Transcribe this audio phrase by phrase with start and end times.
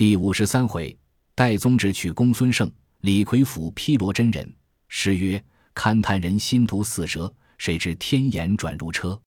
[0.00, 0.98] 第五十三回，
[1.34, 4.50] 戴宗志取公孙胜，李逵辅披罗真人。
[4.88, 5.44] 诗曰
[5.76, 9.20] ：“勘探人心毒似蛇，谁知天眼转如车。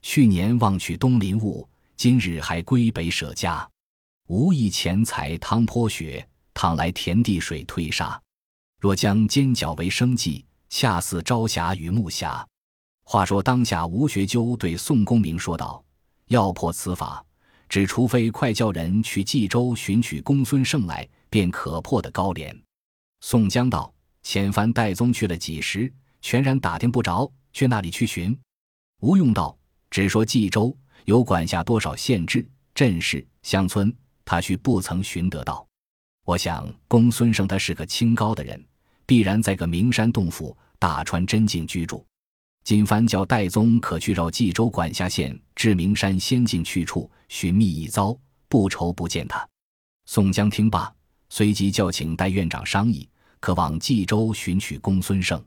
[0.00, 3.68] 去年忘取东林物，今日还归北舍家。
[4.28, 8.22] 无意钱财汤泼雪，倘来田地水推沙。
[8.78, 12.46] 若将尖角为生计，恰似朝霞与暮霞。”
[13.02, 15.84] 话说当下，吴学究对宋公明说道
[16.30, 17.26] ：“要破此法。”
[17.72, 22.54] 只除非快叫人去冀州寻取公孙胜来，便可破的高廉。
[23.22, 23.90] 宋江道
[24.22, 25.90] ：“遣番戴宗去了几时？
[26.20, 28.38] 全然打听不着，去那里去寻？”
[29.00, 29.56] 吴用道
[29.90, 30.76] ：“只说冀州
[31.06, 33.90] 有管辖多少县治、镇市、乡村，
[34.22, 35.66] 他须不曾寻得到。
[36.26, 38.62] 我想公孙胜他是个清高的人，
[39.06, 42.04] 必然在个名山洞府、大川真境居住。”
[42.64, 48.16] 金帆叫戴宗可去绕冀州管辖县至名山仙境去处寻觅一遭，
[48.48, 49.46] 不愁不见他。
[50.06, 50.92] 宋江听罢，
[51.28, 53.08] 随即叫请戴院长商议，
[53.40, 55.44] 可往冀州寻取公孙胜。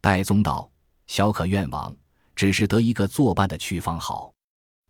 [0.00, 0.70] 戴宗道
[1.06, 1.94] ：“小可愿往，
[2.34, 4.32] 只是得一个作伴的去方好。”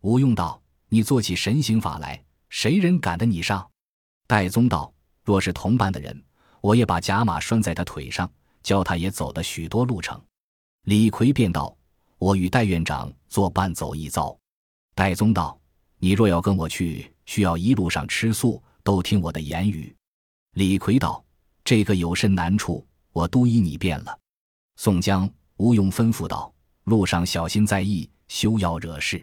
[0.01, 3.69] 吴用道：“你做起神行法来，谁人赶得你上？”
[4.25, 6.23] 戴宗道：“若是同伴的人，
[6.61, 8.31] 我也把甲马拴在他腿上，
[8.63, 10.21] 教他也走了许多路程。”
[10.87, 11.75] 李逵便道
[12.17, 14.33] ：“我与戴院长作伴走一遭。”
[14.95, 15.59] 戴宗道
[15.99, 19.93] ：“你若要跟我去，需要一路上吃素，都听我的言语。”
[20.55, 21.21] 李逵道
[21.65, 22.87] ：“这个有甚难处？
[23.11, 24.17] 我都依你便了。”
[24.79, 26.53] 宋江、吴用吩咐道
[26.85, 29.21] ：“路上小心在意，休要惹事。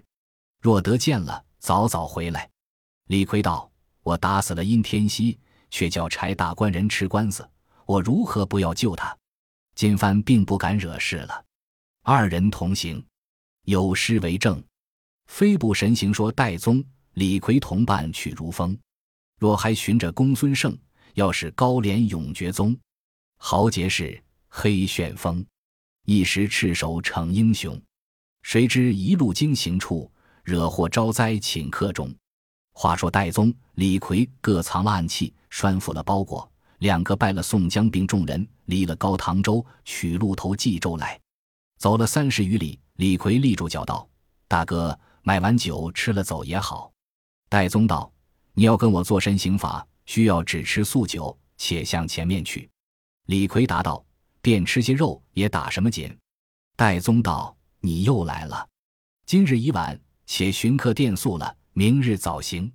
[0.60, 2.46] 若得见了，早早回来。”
[3.08, 3.72] 李逵道
[4.04, 7.48] ：“我打死了殷天锡，却叫柴大官人吃官司，
[7.86, 9.16] 我如何不要救他？
[9.74, 11.42] 金帆并不敢惹事了。”
[12.06, 13.02] 二人同行，
[13.64, 14.62] 有诗为证
[15.24, 18.78] ：“飞步神行说戴宗，李逵同伴去如风。
[19.41, 20.77] 若还寻着公孙胜，
[21.14, 22.77] 要是高廉永绝踪。
[23.38, 25.42] 豪杰是黑旋风，
[26.05, 27.80] 一时赤手逞英雄。
[28.42, 32.15] 谁知一路经行处，惹祸招灾顷刻中。”
[32.76, 36.47] 话说戴宗、李逵各藏了暗器，拴缚了包裹，
[36.81, 41.19] 两个拜了宋江并众人，离了高唐州，取路投冀州来。
[41.84, 44.09] 走了三十余里，李逵立住脚道
[44.49, 46.91] ：“大哥，买完酒吃了走也好。”
[47.50, 48.11] 戴宗道
[48.56, 52.71] ：“你要跟我做身刑法，需要只吃素酒，且向前面去。”
[53.28, 54.03] 李逵答道
[54.41, 56.11] ：“便吃些肉，也打什么紧？”
[56.75, 58.66] 戴宗道：“你又来了。
[59.27, 62.72] 今日已晚，且寻客店宿了，明日早行。”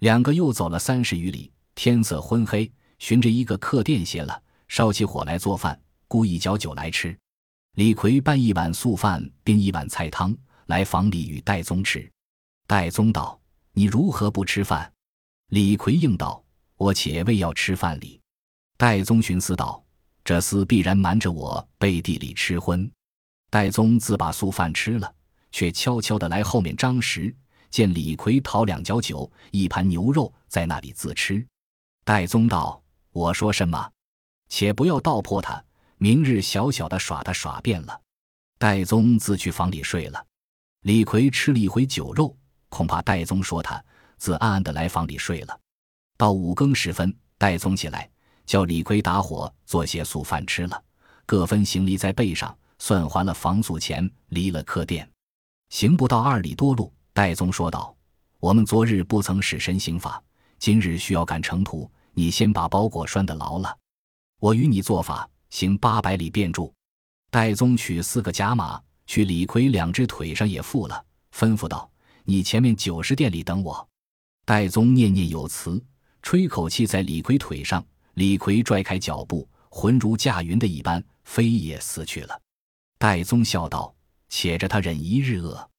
[0.00, 7.18] 两个又走了三十余里，天色昏黑，寻着一个客店歇了，烧起火来做饭，雇一浇酒来吃。
[7.74, 12.06] 李逵拌一碗素饭，并一碗菜汤来房里与戴宗吃。
[12.66, 13.40] 戴宗道
[13.72, 14.92] ：“你如何不吃饭？”
[15.48, 16.44] 李逵应道
[16.76, 18.20] ：“我且未要吃饭哩。”
[18.76, 19.82] 戴宗寻思道
[20.22, 22.90] ：“这厮必然瞒着我，背地里吃荤。”
[23.48, 25.10] 戴宗自把素饭吃了，
[25.50, 27.34] 却悄悄的来后面张食，
[27.70, 31.42] 见李逵讨两角酒，一盘牛肉在那里自吃。
[32.04, 33.90] 戴宗道：“我说什么？
[34.50, 35.64] 且不要道破他。”
[36.02, 38.00] 明日小小的耍他耍遍了，
[38.58, 40.26] 戴宗自去房里睡了。
[40.80, 42.36] 李逵吃了一回酒肉，
[42.68, 43.80] 恐怕戴宗说他，
[44.16, 45.56] 自暗暗的来房里睡了。
[46.16, 48.10] 到五更时分，戴宗起来，
[48.44, 50.82] 叫李逵打火做些素饭吃了，
[51.24, 55.08] 各分行李在背上，算还了房宿钱，离了客店。
[55.68, 57.94] 行不到二里多路，戴宗说道
[58.42, 60.20] ：“我们昨日不曾使神行法，
[60.58, 63.78] 今日需要赶程途，你先把包裹拴得牢了，
[64.40, 66.72] 我与你做法。”行八百里便住，
[67.30, 71.88] 戴宗取四个甲马，去李逵两只腿上也缚了，吩咐道
[72.24, 73.86] ：“你前面九十店里等我。”
[74.46, 75.80] 戴宗念念有词，
[76.22, 82.40] 吹口气在李逵腿上，李逵拽开脚步，魂如驾云的一般飞也死去了。
[82.98, 83.94] 戴宗笑道
[84.30, 85.70] ：“且着他忍一日饿。”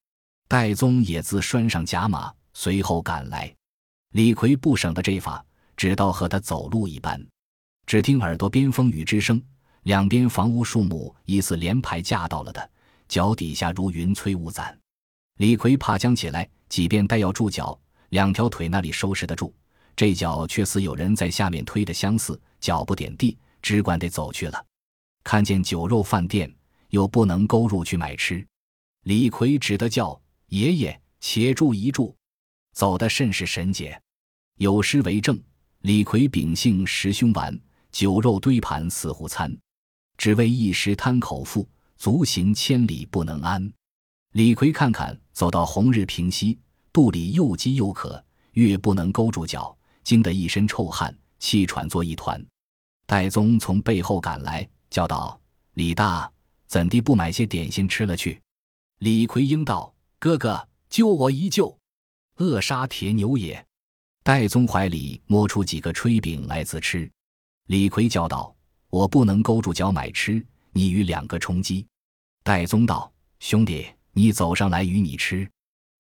[0.48, 3.52] 戴宗也自拴上甲马，随后赶来。
[4.12, 5.44] 李逵不省得这法，
[5.76, 7.20] 只道和他走路一般。
[7.88, 9.44] 只听耳朵边风雨之声。
[9.84, 12.70] 两边房屋树木疑似连排架到了的，
[13.08, 14.78] 脚底下如云催雾攒。
[15.38, 17.78] 李逵怕将起来，即便待要住脚，
[18.10, 19.54] 两条腿那里收拾得住，
[19.96, 24.66] 这脚却似有人在下面推的相似，脚不点地，只管得走去了。
[25.24, 26.54] 看见酒肉饭店，
[26.90, 28.46] 又不能勾入去买吃，
[29.04, 32.16] 李逵只得叫爷爷且住一住，
[32.74, 34.00] 走得甚是神捷。
[34.60, 35.38] 有诗为证：
[35.80, 37.60] 李逵秉性实凶顽，
[37.92, 39.54] 酒肉堆盘似乎餐。
[40.18, 41.68] 只为一时贪口腹，
[41.98, 43.72] 足行千里不能安。
[44.34, 46.58] 李逵看看，走到红日平西，
[46.92, 48.24] 肚里又饥又渴，
[48.54, 52.44] 越不能勾住脚，惊得一身臭汗，气喘作一团。
[53.06, 55.40] 戴宗从背后赶来，叫道
[55.76, 56.32] ：“李大，
[56.68, 58.42] 怎地不买些点心吃了去？”
[59.00, 61.78] 李逵应道：“哥哥，救我一救！
[62.38, 63.64] 扼杀铁牛也。”
[64.24, 67.12] 戴宗怀里摸出几个炊饼来自吃。
[67.68, 68.56] 李逵叫道
[68.94, 71.84] ：“我不能勾住脚买吃，你与两个充饥。”
[72.46, 73.12] 戴宗道
[73.42, 75.50] ：“兄弟，你走上来与你吃。”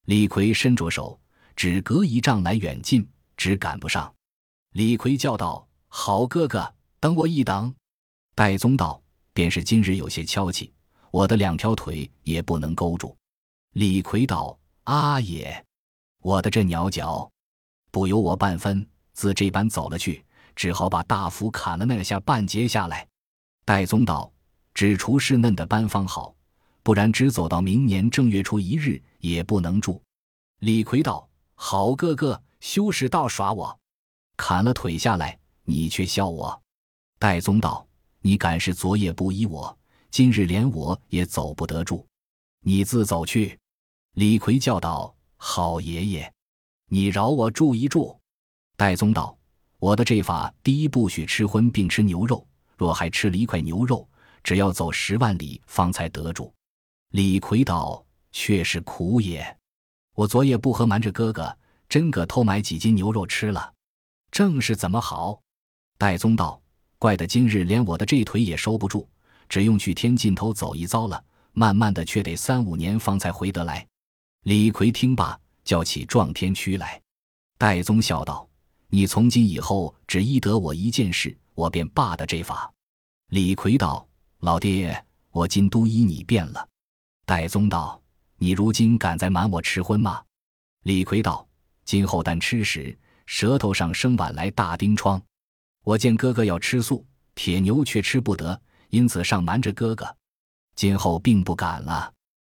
[0.06, 1.19] 李逵伸着手，
[1.56, 3.04] 只隔一丈来远近，
[3.36, 4.13] 只赶不上。
[4.74, 7.74] 李逵叫道：“好哥哥，等我一等。”
[8.36, 9.01] 戴宗道
[9.34, 10.72] ：“便是今日有些敲气，
[11.10, 13.18] 我的两条腿也不能勾住。”
[13.74, 14.56] 李逵道
[14.86, 15.66] ：“阿也，
[16.22, 17.28] 我的这鸟脚，
[17.90, 20.24] 不由我半分，自这般走了去，
[20.56, 23.08] 只好把大斧砍了那下半截下来。”
[23.66, 24.32] 戴宗道
[24.74, 26.34] ：“只除是嫩的斑方好。”
[26.84, 30.02] 不然，只走到明年正月初一日也不能住。
[30.60, 33.80] 李逵道：“好哥哥，休使倒耍我！
[34.36, 36.62] 砍了腿下来，你却笑我。”
[37.18, 37.88] 戴宗道
[38.20, 39.78] ：“你敢是昨夜不依我，
[40.12, 42.06] 今日连我也走不得住，
[42.60, 43.58] 你自走去。”
[44.16, 46.34] 李逵叫道：“好爷爷，
[46.90, 48.20] 你饶我住一住。”
[48.76, 49.38] 戴宗道
[49.83, 52.47] ：“我的这法，第一不许吃荤，并吃牛肉。
[52.77, 54.07] 若还吃了一块牛肉，
[54.41, 56.53] 只要走十万里方才得住。”
[57.12, 58.01] 李逵道
[58.31, 59.45] ：“却是苦也，
[60.15, 61.53] 我昨夜不和瞒着哥哥，
[61.89, 63.74] 真个偷买几斤牛肉吃了，
[64.31, 65.41] 正是怎么好？”
[66.00, 66.62] 戴宗道
[66.97, 69.06] ：“怪得今日连我的这腿也收不住，
[69.50, 71.21] 只用去天尽头走一遭了。
[71.51, 73.85] 慢慢的，却得三五年方才回得来。”
[74.47, 77.01] 李逵听罢，叫起撞天驱来。
[77.57, 78.47] 戴宗笑道
[78.95, 82.72] ：“你从今以后只依得我一件事，我便罢的这法。”
[83.30, 84.07] 李逵道
[84.42, 86.69] ：“老爹，我今都依你变了。”
[87.25, 88.00] 戴宗道
[88.38, 90.24] ：“你如今敢再瞒我吃荤吗？”
[90.86, 91.48] 李逵道
[91.84, 92.95] ：“今后但吃时，
[93.25, 95.19] 舌头上生晚来大钉疮。
[95.84, 97.04] 我见哥哥要吃素，
[97.34, 100.16] 铁牛却吃不得，因此上瞒着哥哥。
[100.75, 102.13] 今后并不敢了。”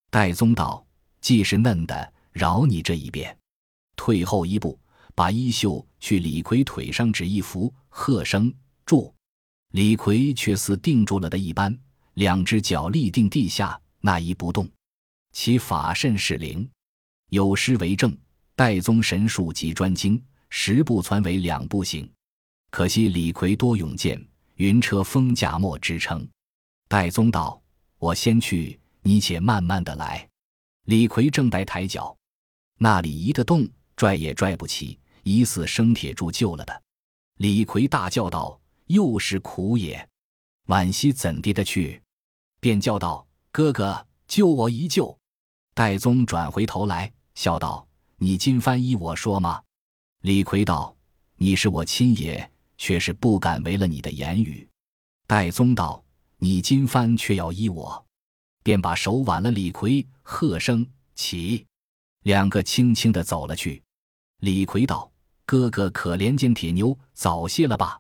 [0.10, 0.84] 戴宗道
[1.22, 3.38] ：“既是嫩的，饶你这一遍。”
[3.96, 4.80] 退后一步，
[5.16, 8.54] 把衣袖去李逵腿上指一扶，喝声
[8.86, 9.14] 住。
[9.72, 11.78] 李逵却似定住了的一般，
[12.14, 13.80] 两只脚立定地下。
[14.06, 14.70] 那一不动，
[15.32, 16.70] 其法甚是灵，
[17.30, 18.16] 有诗为证
[18.54, 22.10] ：“戴宗神术极专精，十步传为两步行。”
[22.70, 24.22] 可惜李逵多勇健，
[24.56, 26.28] 云车风驾莫支撑。
[26.90, 27.62] 戴宗道
[27.98, 30.28] ：“我先去，你且慢慢的来。”
[30.86, 32.14] 李逵正待抬脚，
[32.78, 36.84] 那里移得动，拽也拽不起，疑似生铁柱救了的。
[37.38, 40.08] 李逵大叫道：“又是苦也！
[40.68, 42.02] 惋惜怎地的去？”
[42.62, 43.28] 便叫道。
[43.52, 45.16] 哥哥，救我一救！
[45.76, 47.88] 戴宗转回头来，笑道
[48.18, 49.62] ：“你今番依我说吗？”
[50.22, 50.96] 李逵道
[51.38, 54.68] ：“你是我亲爷，却是不敢违了你的言语。”
[55.28, 56.04] 戴宗道
[56.40, 58.04] ：“你今番却要依我，
[58.64, 61.68] 便把手挽了李逵，喝声起，
[62.24, 63.84] 两个轻轻的走了去。
[64.40, 65.12] 李逵道
[65.46, 68.00] ：“哥哥可怜见铁牛，早谢了吧。”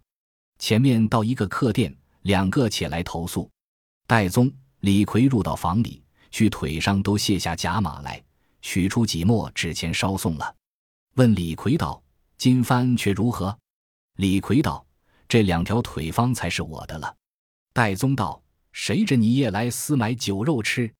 [0.59, 3.49] 前面到一个客店，两个且来投宿。
[4.07, 4.51] 戴宗。
[4.79, 8.21] 李逵入到房里，去腿上都卸下甲马来，
[8.61, 10.53] 取出几墨纸钱烧送了。
[11.15, 12.03] 问李逵道
[12.37, 13.57] ：“金帆却如何？”
[14.19, 14.85] 李逵道
[15.29, 17.15] ：“这两条腿方才是我的了。”
[17.71, 20.93] 戴宗道：“谁着你夜来私买酒肉吃？”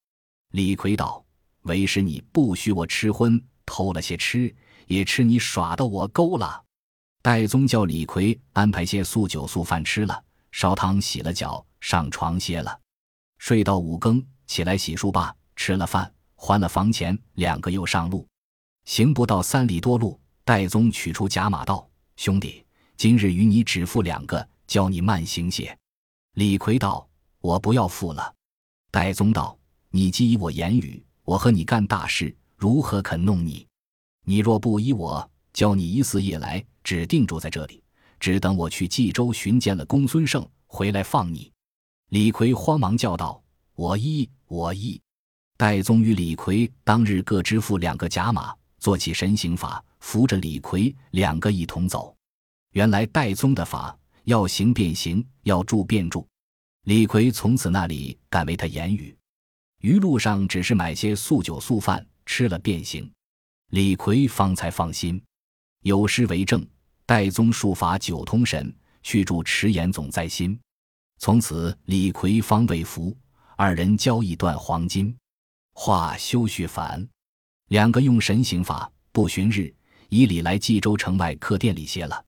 [0.52, 1.26] 李逵道
[1.64, 4.56] ：“为师你不许我吃荤，偷了些吃，
[4.88, 6.64] 也吃你耍的我勾了。”
[7.22, 12.80] 戴宗叫李逵安排些素酒素饭吃了，烧汤洗了脚，上床歇了。
[13.38, 18.28] 睡到五更，起来洗漱罢，吃了饭，还了房钱，两个又上路。
[18.86, 22.66] 行不到三里多路，戴宗取出甲马道：“兄弟，
[22.98, 25.78] 今日与你只付两个，教你慢行些。”
[26.36, 27.08] 李逵道
[27.40, 28.34] ：“我不要付了。”
[28.92, 29.58] 戴宗道
[29.92, 33.66] ：“你既依我言语，我和你干大事，如何肯弄你？
[34.26, 37.84] 你若不依我，教你一巳夜来，只定住在这里，
[38.20, 41.52] 只等我去冀州寻见了公孙胜，回来放你。”
[42.10, 43.44] 李逵慌忙叫道
[43.76, 45.02] ：“我依，我依！”
[45.58, 52.16] 戴宗与李逵当日各支付两个甲马，做起神行法，扶着李逵两个一同走。
[52.72, 56.26] 原来戴宗的法要行便行，要住便住。
[56.86, 59.16] 李逵从此那里敢为他言语，
[59.82, 63.10] 余路上只是买些素酒素饭吃了便行。
[63.74, 65.20] 李逵方才放心。
[65.82, 66.64] 有诗为证
[67.08, 70.60] ：“戴宗术法九通神，去住迟延总在心。”
[71.18, 73.18] 从此，李逵方为福，
[73.58, 75.18] 二人交易断黄金。
[75.74, 77.04] 话休叙繁，
[77.70, 79.74] 两个用神行法，不旬日
[80.10, 82.24] 以礼来冀州城外客店里歇了。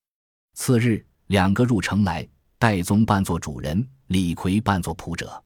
[0.56, 5.44] 次日，两个入城来，戴宗扮作主人，李逵扮作仆者，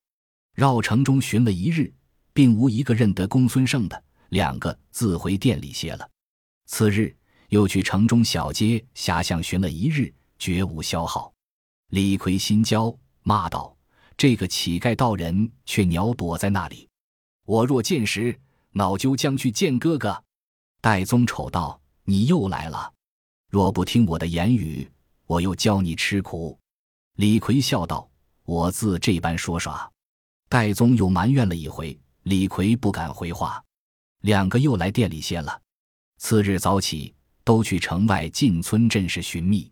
[0.55, 1.93] 绕城中寻了一日，
[2.31, 6.09] 并无一个认得公孙胜的，两个自回店里歇了。
[6.65, 7.15] 次日，
[7.49, 11.33] 又去城中小街狭巷寻了一日，绝无消耗。
[11.89, 13.75] 李逵心焦，骂道
[14.15, 16.87] ：“这个乞丐道人却鸟躲在那里！
[17.45, 18.39] 我若见时，
[18.71, 20.23] 恼就将去见哥哥。”
[20.81, 22.93] 戴宗丑道：“你又来了，
[23.49, 24.89] 若不听我的言语。”
[25.29, 26.57] 我又教你吃苦，
[27.17, 28.09] 李逵笑道
[28.45, 29.87] ：“我自这般说耍。”
[30.49, 33.63] 戴宗又埋怨了一回，李逵不敢回话。
[34.21, 35.61] 两个又来店里歇了。
[36.17, 39.71] 次日早起，都去城外进村镇市寻觅。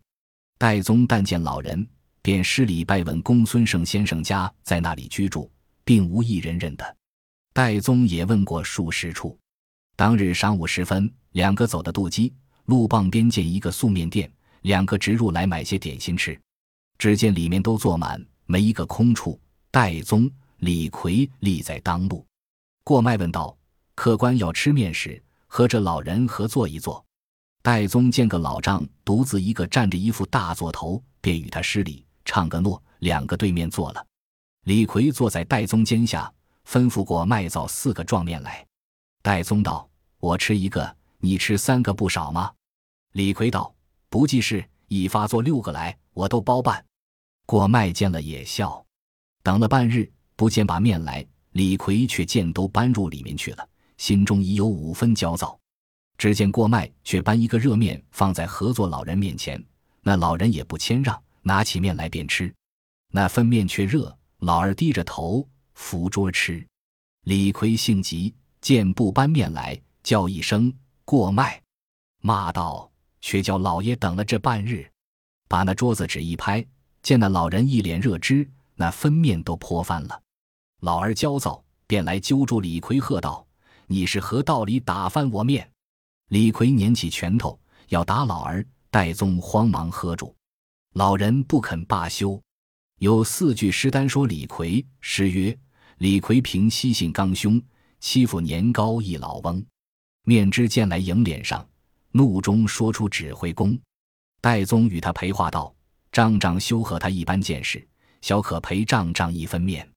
[0.57, 1.87] 戴宗但见老人，
[2.21, 5.51] 便施礼拜问公孙胜先生家在那里居住，
[5.83, 6.97] 并无一人认得。
[7.53, 9.37] 戴宗也问过数十处。
[9.95, 12.33] 当日晌午时分，两个走的渡鸡
[12.65, 14.31] 路傍边见一个素面店。
[14.61, 16.37] 两个直入来买些点心吃，
[16.97, 19.39] 只见里面都坐满，没一个空处。
[19.71, 22.25] 戴宗、李逵立在当路。
[22.83, 23.56] 过麦问道
[23.97, 27.03] ：“客官要吃面食，和这老人合坐一坐。”
[27.63, 34.05] 戴宗见个老丈独自一个站着一副大座头，便与他施礼，唱个诺，两个对面坐了。
[34.65, 36.31] 李逵坐在戴宗肩下，
[36.63, 38.63] 吩咐过麦造四个壮面来。
[39.23, 39.89] 戴宗道
[40.21, 42.53] ：“我吃一个，你吃三个，不少吗？”
[43.13, 43.73] 李逵道。
[44.09, 46.85] 不济事，一发做六个来，我都包办。
[47.45, 48.85] 过麦见了也笑。
[49.43, 55.57] 等了半日，不见把面来，李逵却见都搬入里面去了，心中已有五分焦躁。
[56.17, 59.63] 只见过麦却搬一个热面放在合作老人面前，
[60.01, 62.53] 那老人也不谦让，拿起面来便吃。
[63.11, 66.65] 那分面却热，老二低着头扶桌吃。
[67.25, 70.73] 李逵性急，见不搬面来，叫一声
[71.05, 71.61] 过麦，
[72.21, 72.89] 骂道。
[73.19, 74.89] 却叫老爷等了这半日，
[75.49, 76.65] 把那桌子纸一拍，
[77.01, 80.21] 见那老人一脸热汁，那分面都泼翻了。
[80.81, 83.45] 老儿焦躁，便来揪住李逵，喝道
[83.87, 85.69] ：“你是何道理打翻我面？”
[86.29, 90.35] 李逵捻起拳头要打老儿，戴宗慌忙喝住。
[90.93, 92.41] 老人不肯罢休。
[92.99, 95.57] 有四句诗单说李逵，诗曰
[95.99, 97.61] ：“李逵凭西性刚凶，
[97.99, 99.63] 欺负年高一老翁。
[100.23, 101.67] 面之见来迎脸上。”
[102.11, 103.77] 怒中说出指挥功，
[104.41, 105.71] 戴宗与他陪话道
[106.11, 107.87] ：“丈丈休和他一般见识，
[108.21, 109.87] 小可陪丈丈一分面。”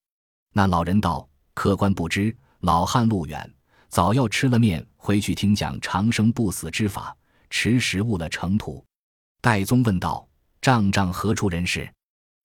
[0.53, 3.51] 那老人道：“客官不知，老汉路远，
[3.91, 7.15] 早要吃了面回去听讲长生不死之法，
[7.51, 8.83] 迟时误了程途。”
[9.43, 10.27] 戴宗问道
[10.63, 11.93] ：“丈丈何处人士？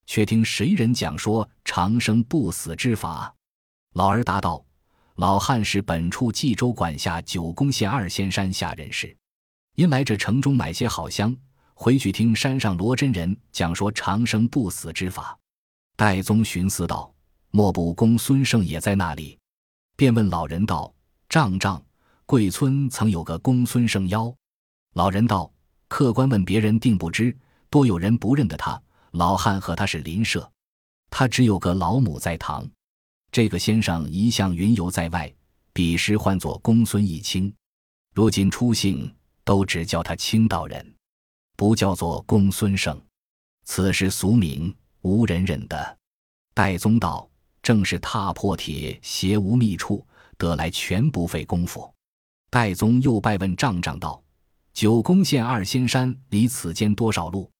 [0.08, 3.34] 却听谁人讲说长生不死之法？”
[3.94, 4.66] 老儿答道
[5.16, 9.16] ：“老汉是本处冀州管辖九宫县二仙山下人士。”
[9.76, 11.36] 因来这城中买些好香，
[11.74, 15.38] 回去听山上罗真人讲说长生不死之法。
[15.98, 17.14] 戴宗寻思道
[17.52, 19.38] ：“莫不公孙胜也在那里？”
[19.98, 20.94] 便问老人道
[21.30, 21.84] ：“丈丈，
[22.26, 24.34] 贵村曾有个公孙胜妖？”
[24.94, 25.52] 老人道
[25.88, 27.38] ：“客官问别人定不知，
[27.70, 28.82] 多有人不认得他。
[29.12, 30.52] 老汉和他是邻舍，
[31.10, 32.70] 他只有个老母在堂。
[33.32, 35.34] 这个先生一向云游在外，
[35.74, 37.54] 彼时唤作公孙义清，
[38.14, 39.12] 如今出姓。”
[39.46, 40.96] 都只叫他青道人，
[41.56, 43.00] 不叫做公孙胜。
[43.64, 45.98] 此时俗名无人认得。
[46.56, 47.30] 戴宗道
[47.62, 50.04] ：“正是踏破铁鞋无觅处，
[50.38, 51.94] 得来全不费功夫。”
[52.50, 54.24] 戴宗又拜问丈丈道
[54.74, 57.52] ：“九宫县二仙山离此间多少路？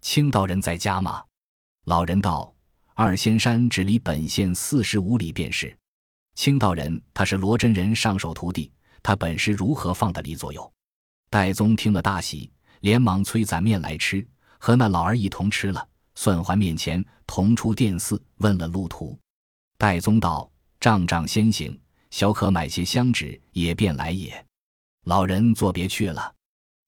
[0.00, 1.22] 青道人在家吗？”
[1.84, 2.54] 老人道
[2.94, 5.76] ：“二仙山只离本县四十五里便是。
[6.34, 8.70] 青道人他是罗真人上手徒弟，
[9.02, 10.72] 他本事如何放的离左右？”
[11.30, 14.26] 戴宗听了大喜，连忙催攒面来吃，
[14.58, 19.18] 和那老儿一同吃了，算还面前，同出殿寺，问了路途。
[19.76, 21.78] 戴宗道：“丈丈先行，
[22.10, 24.44] 小可买些香纸，也便来也。”
[25.04, 26.34] 老人作别去了。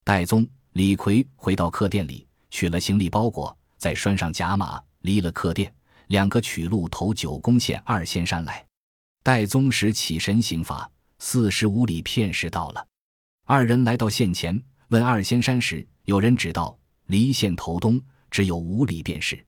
[0.05, 5.73] 戴宗、李逵回到客店里，取了行李包裹，再拴上甲马，离了客店，
[6.09, 8.67] 两个取路投九宫县二仙山来。
[9.23, 12.87] 戴宗时起身行法，四十五里片时到了。
[13.47, 18.01] 二人来到县前，问二仙山时，有人指道离县头东
[18.31, 19.45] 只有五里便是。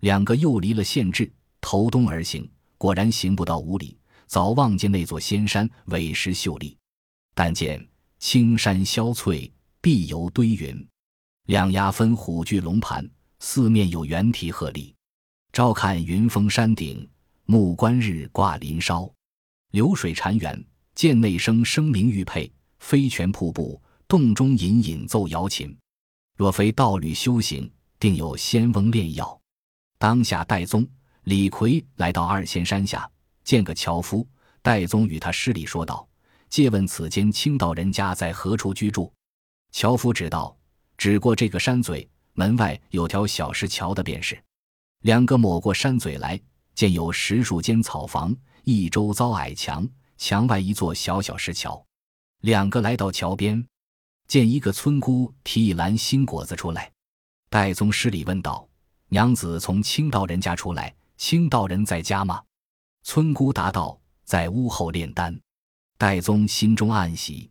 [0.00, 2.48] 两个又离了县治，头东而行，
[2.78, 3.97] 果然行不到五里，
[4.28, 6.76] 早望见那座仙山委实秀丽。
[7.34, 7.84] 但见
[8.18, 10.86] 青山萧翠，碧游堆云，
[11.46, 13.08] 两崖分虎踞龙盘，
[13.40, 14.94] 四面有猿啼鹤立。
[15.52, 17.08] 朝看云峰山顶，
[17.46, 19.10] 暮观日挂林梢。
[19.70, 20.62] 流水潺湲，
[20.94, 22.52] 涧内声声鸣玉佩。
[22.78, 25.76] 飞泉瀑布，洞中隐隐奏瑶琴。
[26.36, 27.68] 若非道侣修行，
[27.98, 29.40] 定有仙翁炼药。
[29.98, 30.86] 当下戴宗、
[31.24, 33.10] 李逵来到二仙山下，
[33.48, 34.28] 见个樵夫。
[34.60, 36.06] 戴宗与他施礼说道
[36.50, 39.10] ：“借问此间清道人家在何处居住？”
[39.72, 40.54] 樵夫指道
[40.98, 44.38] ：“只过这个山嘴，门外有条小石桥的便是。”
[45.00, 46.38] 两个抹过山嘴来，
[46.74, 49.88] 见有十数间草房，一周遭矮墙，
[50.18, 51.82] 墙外一座小小石桥。
[52.42, 53.66] 两个来到桥边，
[54.26, 56.92] 见一个村姑提一篮新果子出来。
[57.48, 58.68] 戴宗施礼问道
[59.08, 62.42] ：“娘子从清道人家出来，清道人在家吗？”
[63.10, 65.34] 村姑答道：“在屋后炼丹。”
[65.96, 67.48] 戴宗心中暗喜，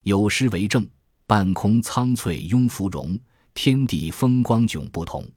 [0.00, 0.88] 有诗为证
[1.28, 3.18] ：“半空苍翠拥芙蓉，
[3.52, 5.30] 天地风光迥不同。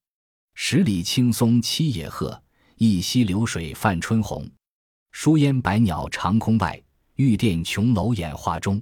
[0.56, 2.42] 十里青松栖野鹤，
[2.78, 4.50] 一溪流水泛春红。
[5.12, 6.82] 疏烟百鸟长空外，
[7.16, 8.82] 玉殿琼楼演画中。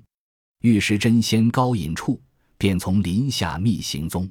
[0.61, 2.21] 玉石真仙高隐处，
[2.59, 4.29] 便从林下觅行踪。”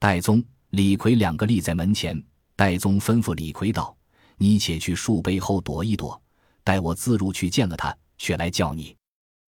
[0.00, 2.18] 戴宗、李逵两个立在门前。
[2.56, 3.94] 戴宗吩咐李逵道
[4.36, 6.20] ：“你且去树背后躲一躲，
[6.64, 8.96] 待我自入去见了他，却来叫你。”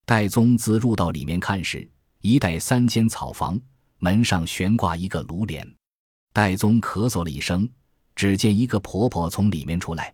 [0.07, 1.89] 戴宗自入到里面看时，
[2.21, 3.61] 一带三间草房，
[3.99, 5.67] 门上悬挂一个炉帘。
[6.33, 7.69] 戴宗咳嗽了一声，
[8.15, 10.13] 只见一个婆婆从里面出来。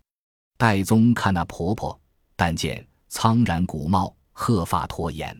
[0.57, 1.99] 戴宗看那婆婆，
[2.35, 5.35] 但见苍然古貌，鹤发拖颜，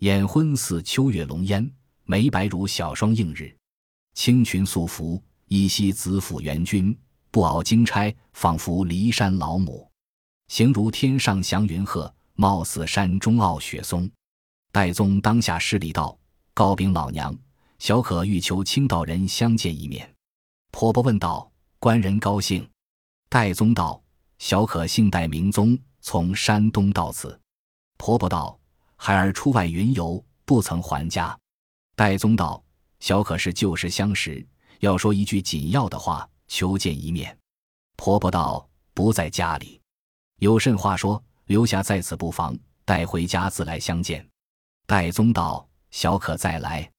[0.00, 1.70] 眼昏似秋月浓烟，
[2.04, 3.56] 眉白如小霜映日。
[4.14, 6.92] 青裙素服，依稀子府元君；
[7.30, 9.90] 布袄金钗，仿佛骊山老母。
[10.48, 14.10] 形如天上祥云鹤，貌似山中傲雪松。
[14.72, 16.18] 戴宗当下施礼道
[16.54, 17.36] ：“告禀老娘，
[17.78, 20.10] 小可欲求清道人相见一面。”
[20.72, 22.68] 婆婆问道：“官人高兴？”
[23.28, 24.02] 戴宗道
[24.38, 27.38] ：“小可姓戴，名宗，从山东到此。”
[27.98, 28.58] 婆婆道
[28.96, 31.38] ：“孩儿出外云游，不曾还家。”
[31.94, 32.62] 戴宗道。
[33.00, 34.44] 小可是旧时相识，
[34.80, 37.38] 要说一句紧要的话，求见一面。
[37.96, 39.80] 婆婆道：“不在家里，
[40.40, 44.28] 有甚话说，留下在此不妨，待回家自来相见。”
[44.86, 46.90] 戴宗道：“小可再来。”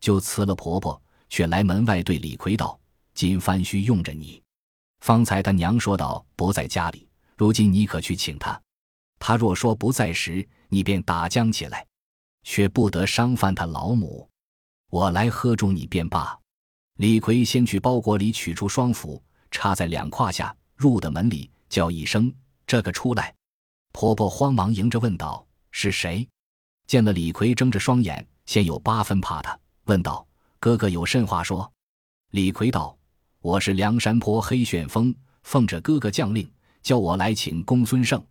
[0.00, 2.78] 就辞了婆婆，却来门外对李逵道
[3.14, 4.42] ：“今番需用着你，
[5.00, 8.60] 方才他娘说道不在家里，如今你可去请他。
[9.18, 11.86] 他若说不在时，你便打将起来，
[12.42, 14.26] 却不得伤犯他老母。”
[14.88, 16.39] 我来喝住你便罢。
[17.00, 22.30] 李逵先去包裹里取出双斧，插在两胯下，入的门里，叫一声
[22.68, 23.34] ：“这个出来！”
[23.90, 26.28] 婆婆慌忙迎着问道：“是谁？”
[26.86, 30.26] 见了李逵睁着双眼，先有八分怕他，问道
[30.60, 31.72] ：“哥哥有甚话说？”
[32.32, 32.94] 李逵道
[33.40, 36.46] ：“我是梁山坡黑旋风，奉着哥哥将令，
[36.82, 38.22] 叫我来请公孙胜。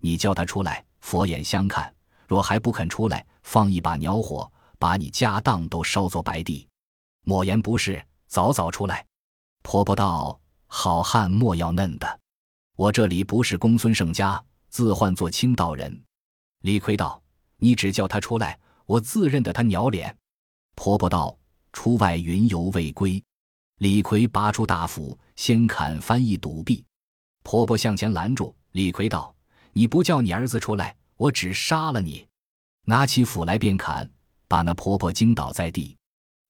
[0.00, 1.92] 你叫他出来，佛眼相看。
[2.28, 4.48] 若还不肯出来，放一把鸟火。”
[4.78, 6.68] 把你家当都烧作白地，
[7.24, 9.04] 莫言不是，早早出来。
[9.62, 12.20] 婆婆道：“好汉莫要嫩的，
[12.76, 16.04] 我这里不是公孙胜家，自唤作清道人。”
[16.60, 17.20] 李逵道
[17.56, 20.14] ：“你只叫他出来，我自认得他鸟脸。”
[20.76, 21.36] 婆婆道
[21.72, 23.22] ：“出外云游未归。”
[23.80, 26.84] 李逵拔出大斧，先砍翻一堵壁。
[27.42, 29.34] 婆婆向前拦住李逵道
[29.72, 32.26] ：“你不叫你儿子出来，我只杀了你。”
[32.86, 34.08] 拿起斧来便砍。
[34.46, 35.96] 把那婆婆惊倒在地，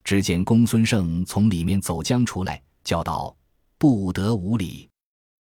[0.05, 3.35] 只见公孙胜从里面走将出来，叫道
[3.79, 4.89] ：“不得无礼！”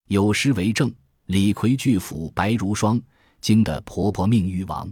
[0.08, 0.92] 有诗为证
[1.26, 3.00] ：“李逵巨斧白如霜，
[3.42, 4.90] 惊得婆婆命欲亡。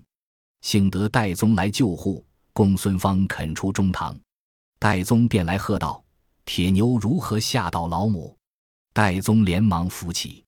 [0.60, 4.16] 幸得戴宗来救护，公孙方肯出中堂。
[4.78, 6.04] 戴宗便来喝道
[6.44, 8.36] ：‘铁牛如何吓到老母？’
[8.92, 10.44] 戴宗连忙扶起。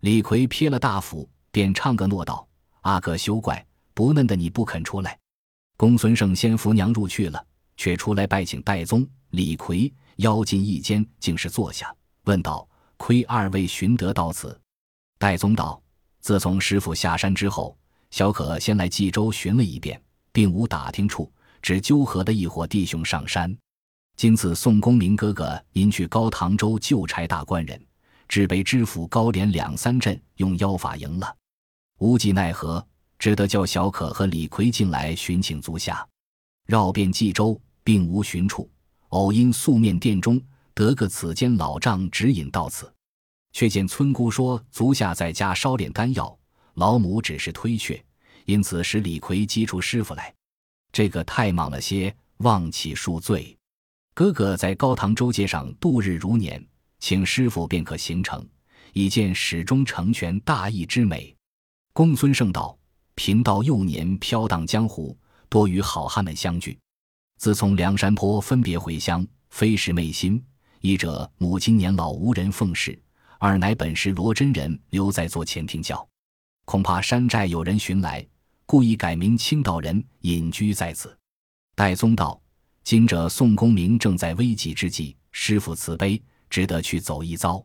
[0.00, 2.48] 李逵撇了大斧，便唱个诺道
[2.80, 5.18] ：‘阿哥休怪，不嫩的你不肯出来。’”
[5.76, 7.44] 公孙胜先扶娘入去了，
[7.82, 11.92] 却出来拜请戴宗、李逵，邀进一间，竟是坐下，
[12.26, 12.64] 问道
[12.96, 14.56] ：“亏二位寻得到此？”
[15.18, 15.82] 戴宗道
[16.22, 17.76] ：“自从师傅下山之后，
[18.12, 21.28] 小可先来冀州寻了一遍，并无打听处，
[21.60, 23.52] 只纠合的一伙弟兄上山。
[24.14, 27.84] 今次宋公明哥哥因去高唐州救差大官人，
[28.28, 31.36] 只被知府高廉两三阵用妖法赢了，
[31.98, 32.86] 无计奈何。”
[33.18, 36.06] 只得叫小可和李逵进来寻请足下，
[36.66, 38.70] 绕遍冀州，并无寻处。
[39.08, 40.40] 偶因素面殿中
[40.74, 42.92] 得个此间老丈指引到此，
[43.52, 46.38] 却见村姑说足下在家烧炼丹药，
[46.74, 48.02] 老母只是推却，
[48.46, 50.32] 因此使李逵激出师傅来。
[50.92, 53.56] 这个太莽了些，望其恕罪。
[54.14, 56.64] 哥哥在高唐州街上度日如年，
[56.98, 58.46] 请师傅便可行程，
[58.92, 61.34] 以见始终成全大义之美。
[61.92, 62.78] 公孙胜道。
[63.14, 65.14] 贫道幼年飘荡江湖，
[65.50, 66.78] 多与好汉们相聚。
[67.42, 70.40] 自从梁山坡分别回乡，非是昧心，
[70.80, 72.96] 一者母亲年老无人奉侍，
[73.40, 76.08] 二乃本师罗真人留在做前庭教，
[76.64, 78.24] 恐怕山寨有人寻来，
[78.64, 81.18] 故意改名青岛人隐居在此。
[81.74, 82.40] 戴宗道
[82.84, 87.60] ：“今者宋公明正在危急之际，师傅慈悲，值得去走一遭。”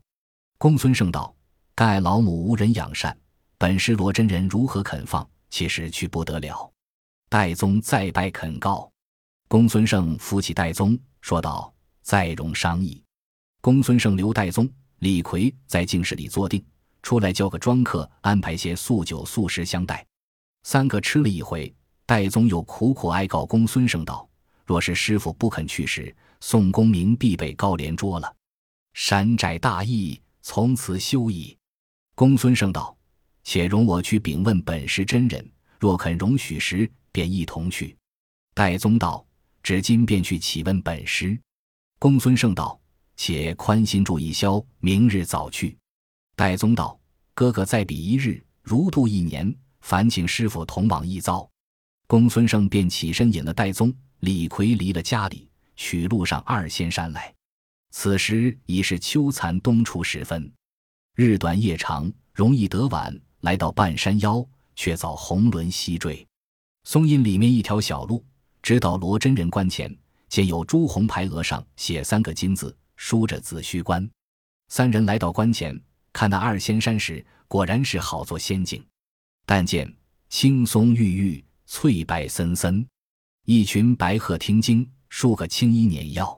[0.58, 1.32] 公孙胜道
[1.76, 3.16] ：“盖老母无人养善，
[3.60, 5.30] 本师罗真人如何肯放？
[5.52, 6.68] 其实去不得了。”
[7.30, 8.92] 戴宗再拜恳告。
[9.50, 13.02] 公孙胜扶起戴宗，说道：“再容商议。”
[13.62, 16.62] 公孙胜留戴宗、李逵在净室里坐定，
[17.02, 20.06] 出来叫个庄客安排些素酒素食相待。
[20.64, 21.74] 三个吃了一回。
[22.06, 24.26] 戴宗又苦苦哀告公孙胜道
[24.66, 28.34] ：“若是师傅不肯去时，宋公明必被高廉捉了。”
[28.96, 31.58] 山寨大义，从此休矣。
[32.16, 32.98] 公孙胜道
[33.44, 35.46] ：“且容我去禀问本师真人，
[35.78, 37.94] 若肯容许时，便一同去。”
[38.56, 39.27] 戴宗道
[39.64, 41.40] ：“只今便去启问本师。”
[42.00, 42.80] 公孙胜道
[43.18, 45.78] ：“且宽心住一宵，明日早去。”
[46.36, 47.00] 戴宗道
[47.34, 51.50] ：“哥哥再比一日，如度一年，烦请师傅同往一遭。”
[52.08, 57.34] 公孙胜便起身引了戴宗、李逵离了家里，取路上二仙山来。
[57.92, 60.52] 此时已是秋残冬初时分，
[61.16, 63.20] 日短夜长，容易得晚。
[63.42, 66.26] 来到半山腰，却遭红轮西坠。
[66.84, 68.26] 松阴里面一条小路，
[68.68, 69.90] 直到罗真人关前，
[70.28, 74.06] 见有朱红牌额上写三个金字，书着“子虚关”。
[74.68, 78.86] 三人来到关前，看那二仙山时，果然是好作仙境。
[79.46, 79.90] 但见
[80.28, 81.46] 青松郁郁。
[81.66, 82.86] 翠柏森森，
[83.46, 86.38] 一群白鹤听经，数个青衣捻药。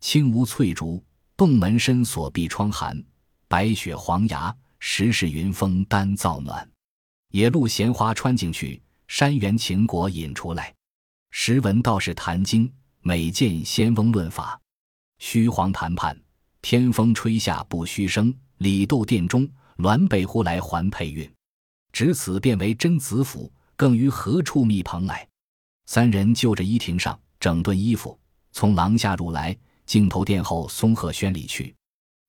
[0.00, 1.00] 青无翠竹，
[1.36, 3.00] 洞门深锁闭窗寒。
[3.46, 6.68] 白雪黄崖，时是云峰丹造暖。
[7.30, 10.74] 野鹿衔花穿进去，山园秦果引出来。
[11.32, 12.70] 时闻道士谈经，
[13.02, 14.60] 每见仙翁论法。
[15.18, 16.18] 虚黄谈判，
[16.60, 18.34] 天风吹下不虚声。
[18.58, 21.32] 李斗殿中，栾北呼来还配韵。
[21.92, 23.50] 值此便为真子府。
[23.76, 25.26] 更于何处觅蓬莱？
[25.86, 28.18] 三人就着衣亭上整顿衣服，
[28.52, 31.74] 从廊下入来，镜头殿后松鹤轩里去。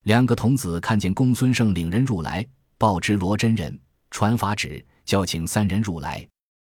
[0.03, 3.77] 两个童子看见公孙胜领人入来，报知罗真人，
[4.11, 6.25] 传法旨，叫请三人入来。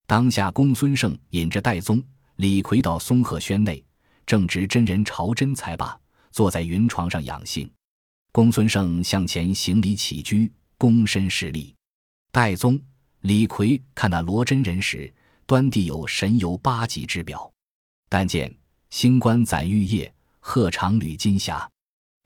[0.07, 2.03] 当下公孙胜引着戴宗、
[2.37, 3.85] 李逵到松鹤轩内，
[4.27, 5.99] 正值真人朝真才罢，
[6.31, 7.71] 坐在云床上养性。
[8.33, 11.75] 公孙胜向前行礼起居，躬身施礼。
[12.31, 12.81] 戴宗。
[13.21, 15.15] 李逵看那罗真人时，
[15.47, 17.49] 端地有神游八极之表。
[18.09, 18.53] 但见
[18.91, 21.71] 星冠攒玉叶，鹤长履金霞，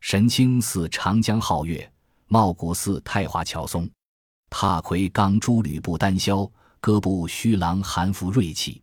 [0.00, 1.92] 神清似长江皓月，
[2.28, 3.86] 茂骨似太华乔松。
[4.48, 8.80] 踏魁钢珠履布丹霄，胳部虚狼含服锐气。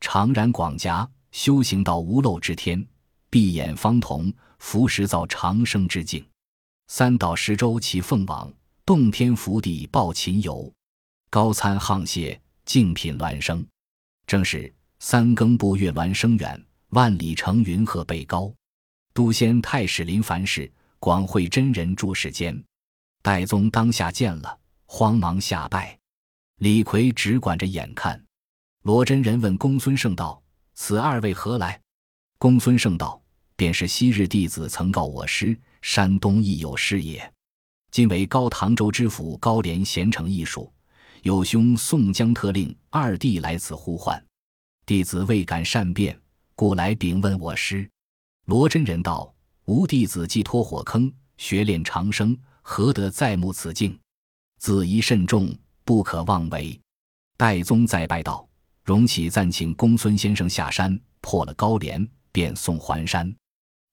[0.00, 2.86] 常然广颊，修行到无漏之天。
[3.28, 6.26] 闭眼方瞳，浮石造长生之境。
[6.88, 8.52] 三岛十洲齐凤往，
[8.84, 10.72] 洞天福地报秦游。
[11.28, 13.66] 高参沆瀣，静品孪生。
[14.26, 18.52] 正是三更不月孪生远，万里乘云鹤背高。
[19.12, 22.62] 都仙太史临凡事，广会真人住世间。
[23.22, 25.98] 戴宗当下见了，慌忙下拜。
[26.58, 28.22] 李逵只管着眼看。
[28.86, 30.40] 罗真人问公孙胜道
[30.74, 31.80] ：“此二位何来？”
[32.38, 33.20] 公孙胜道
[33.56, 37.28] ：“便是昔日弟子曾告我师，山东亦有师也。
[37.90, 40.72] 今为高唐州知府高廉贤成艺术。”
[41.22, 44.24] 有兄宋江特令二弟来此呼唤，
[44.86, 46.16] 弟子未敢善变，
[46.54, 47.90] 故来禀问我师。
[48.44, 49.34] 罗真人道
[49.66, 53.98] ：“吾弟子既脱火坑，学练长生，何得再慕此境？
[54.60, 55.52] 子宜慎重，
[55.84, 56.80] 不可妄为。”
[57.36, 58.45] 戴宗再拜道
[58.86, 63.34] ：“容启暂请公孙先生下山，破了高廉，便送还山。”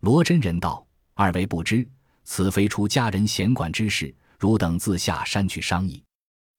[0.01, 1.85] 罗真人道：“二位不知，
[2.23, 6.03] 此非出家人闲管之事，汝等自下山去商议。”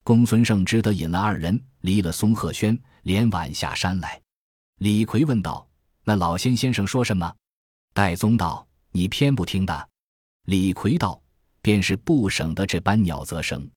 [0.03, 4.20] 公孙胜只得引了二人离了松鹤轩，连晚下山来。
[4.81, 5.66] 李逵问道
[6.03, 7.33] ：“那老仙先生说什么？”
[7.94, 9.88] 戴宗道：“你偏不听的。”
[10.47, 11.23] 李逵道
[11.62, 13.70] ：“便是不省得这般鸟则生。”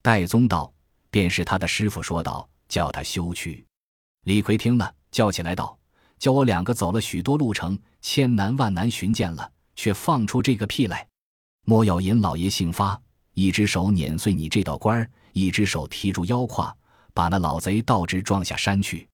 [0.00, 0.72] 戴宗道
[1.10, 3.66] ：“便是他的师傅说道，叫他休去。”
[4.26, 5.78] 李逵听了，叫起来道
[6.18, 11.06] ：“叫我两个走了许多路程，千难万难寻见了，却放出这个屁来！
[11.64, 13.00] 莫要引老爷姓发，
[13.34, 16.76] 一只手碾碎你这道官儿。”一只手提住腰胯，
[17.14, 19.08] 把那老贼倒直撞下山去。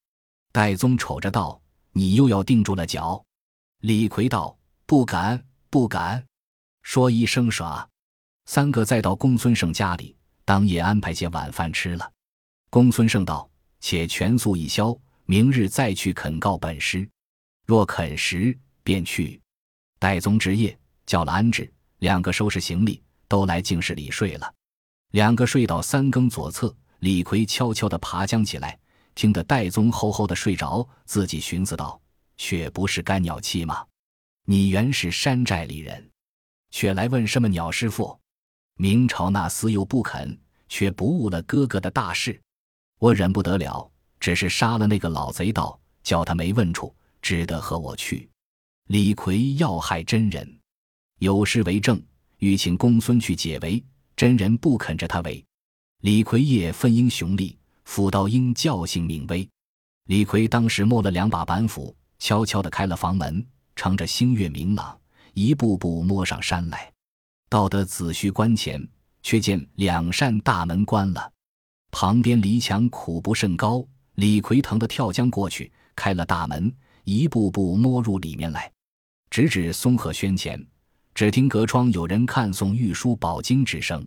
[0.51, 1.61] 戴宗瞅着道
[1.93, 3.23] ：“你又要定住了脚。”
[3.83, 6.25] 李逵道：“不敢，不敢。”
[6.83, 7.87] 说一声耍，
[8.47, 12.11] 三个再到公孙胜家里，当夜安排些晚饭吃了。
[12.71, 13.47] 公孙胜道
[13.83, 17.07] ：“且全宿一消，明日再去恳告本师。
[17.67, 19.39] 若肯时，便去。”
[19.99, 24.55] 戴宗值夜叫了安置，两个收拾行李，都来静室里睡了。
[25.11, 28.79] 两个睡到三更左侧，李逵悄悄地爬将起来，
[29.15, 32.01] 听得戴宗吼吼的睡着，自己寻思道
[32.39, 33.85] ：“却不是干鸟气吗？
[34.45, 36.11] 你原是山寨里人，
[36.71, 38.19] 却来问什么鸟师傅？
[38.77, 40.37] 明朝那厮又不肯，
[40.69, 42.41] 却不误了哥哥的大事。
[43.03, 48.31] 我忍不得了，只是杀了那个老贼道，叫他没问处，只得和我去。
[48.87, 50.49] 李逵要害真人。”
[51.19, 52.01] 有诗为证，
[52.39, 53.83] 欲请公孙去解围，
[54.15, 55.45] 真人不肯着他围。
[56.03, 59.49] 李逵也分英雄力，辅道英教性命微。
[60.05, 64.97] 李逵当时摸了两把板斧，悄悄地开了房门，乘着星月明朗，
[65.35, 66.89] 一步步摸上山来。
[67.49, 68.81] 到得子虚关前，
[69.25, 71.33] 却见两扇大门关了，
[71.93, 73.87] 旁边篱墙苦不甚高。
[74.17, 76.75] 李逵疼得跳将过去，开了大门，
[77.05, 78.71] 一步步摸入里面来，
[79.31, 80.61] 直至松鹤轩前。
[81.15, 84.07] 只听隔窗有人看诵御书宝经之声，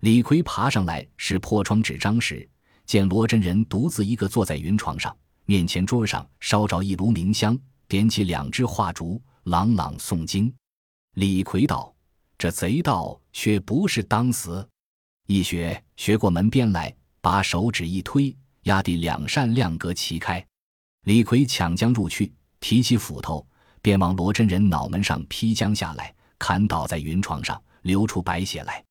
[0.00, 2.48] 李逵爬上来是破窗纸张时，
[2.86, 5.14] 见罗真人独自一个坐在云床上，
[5.46, 7.58] 面前桌上烧着一炉明香，
[7.88, 10.52] 点起两支画烛，朗朗诵经。
[11.14, 11.94] 李逵道
[12.36, 14.66] ：“这贼道却不是当死。”
[15.26, 20.46] 一学学过门边来，把手指一推，压地两扇亮格齐开。
[21.04, 23.46] 李逵抢将入去，提起斧头，
[23.80, 26.14] 便往罗真人脑门上劈将下来。
[26.38, 28.84] 砍倒在云床上，流出白血来。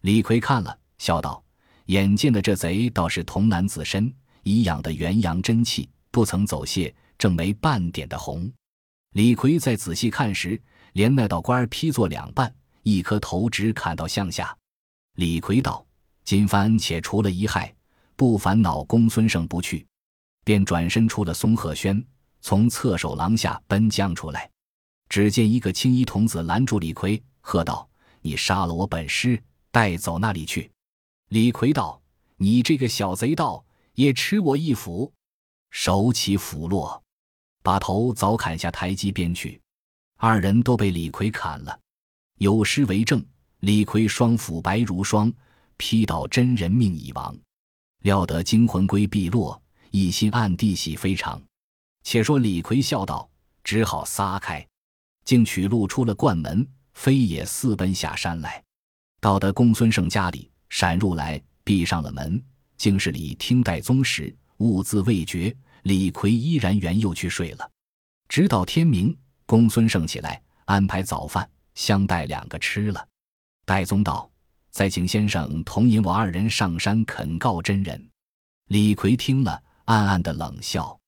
[0.00, 1.44] 李逵看了，笑道
[1.92, 4.10] ：“眼见的这贼倒是童男子身，
[4.44, 8.50] 以养的元阳真气，不曾走泄，正没半点的红。”
[9.12, 10.58] 李逵再仔细看时，
[10.94, 12.50] 连那道官劈作两半，
[12.82, 14.56] 一颗头直砍到向下。
[15.16, 15.83] 李逵道
[16.24, 17.74] ：“今番且除了一害，
[18.16, 19.86] 不烦恼公孙胜不去。”
[20.44, 22.04] 便转身出了松鹤轩，
[22.42, 24.50] 从侧手廊下奔将出来。
[25.08, 27.88] 只见一个青衣童子拦住李逵，喝道
[28.20, 30.70] ：“你杀了我本师，带走那里去？”
[31.30, 32.00] 李逵道
[32.36, 35.10] ：“你这个小贼道，也吃我一斧！”
[35.70, 37.02] 手起斧落，
[37.62, 39.60] 把头早砍下台基边去。
[40.16, 41.78] 二人都被李逵砍了。
[42.38, 43.24] 有诗为证
[43.60, 45.32] ：“李逵双斧白如霜，
[45.76, 47.36] 劈倒真人命已亡。
[48.02, 49.60] 料得惊魂归碧落，
[49.90, 51.40] 一心暗地喜非常。”
[52.04, 53.28] 且说李逵笑道
[53.64, 54.66] ：“只好撒开。”
[55.24, 58.62] 竟取路出了灌门，飞也四奔下山来，
[59.20, 62.42] 到得公孙胜家里，闪入来，闭上了门。
[62.76, 65.56] 竟是李听戴宗时，兀自未觉。
[65.84, 67.70] 李逵依然原又去睡了，
[68.28, 73.08] 直到天明，公孙胜起来安排早饭，相待两个吃了。
[73.64, 74.30] 戴宗道
[74.74, 78.10] ：“再请先生同引我二人上山恳告真人。”
[78.66, 80.98] 李逵听了，暗暗的冷笑。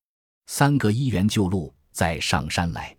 [0.47, 2.97] 三个依原旧路，再上山来。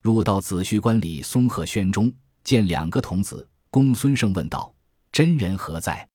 [0.00, 2.12] 入到紫虚观里，松鹤轩中
[2.44, 3.46] 见两个童子。
[3.70, 4.72] 公孙胜问道
[5.10, 6.08] ：“真人何在？”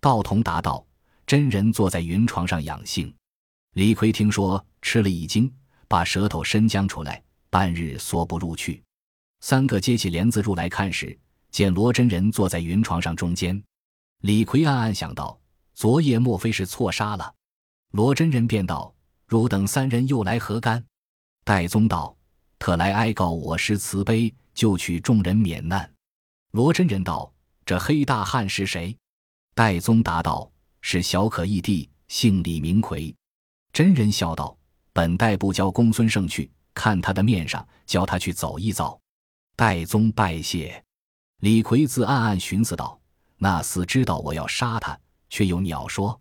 [0.00, 0.86] 道童答道
[1.26, 3.12] ：“真人坐在云床上养性。”
[3.74, 5.52] 李逵听说，吃了一惊，
[5.88, 8.80] 把舌头伸将出来，半日缩不入去。
[9.40, 11.18] 三个接起帘子入来看时，
[11.50, 13.62] 见罗真人坐在云床上中间。
[14.22, 15.38] 李逵暗暗想到：
[15.74, 17.34] 昨夜莫非是错杀了？
[17.92, 18.94] 罗真人便道
[19.26, 20.84] ：“汝等三人又来何干？”
[21.44, 22.16] 戴宗道。
[22.58, 25.90] 特来哀告我师慈悲，救取众人免难。
[26.50, 27.32] 罗真人道
[27.64, 28.94] ：“这黑大汉是谁？”
[29.56, 33.16] 戴宗答道：“是小可义弟，姓李，名奎。”
[33.72, 34.54] 真人笑道
[34.92, 39.00] ：“本代不教公孙胜去，看他的面上，教他去走一遭。”
[39.56, 40.84] 戴宗拜谢。
[41.40, 43.00] 李逵自暗暗寻思道
[43.38, 44.98] ：“那厮知道我要杀他，
[45.30, 46.18] 却又鸟说。”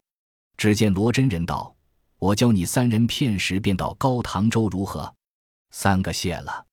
[0.55, 1.75] 只见罗真人道
[2.19, 5.13] ：“我教你三人骗时便到高唐州，如何？”
[5.71, 6.65] 三个谢了，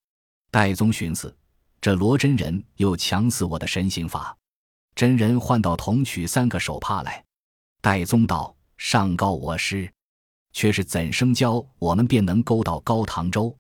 [0.51, 1.37] 戴宗寻思：
[1.81, 4.37] 这罗真人又强死我的神行法。
[4.95, 7.23] 真人唤到同取三个手帕来。
[7.83, 9.93] 戴宗道：“上告我师，
[10.53, 13.55] 却是怎生教我们便能勾到高唐州？”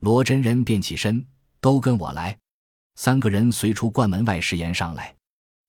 [0.00, 1.24] 罗真人便起身，
[1.60, 2.36] 都跟我来。
[3.04, 5.12] 三个人随出关门外石岩上来，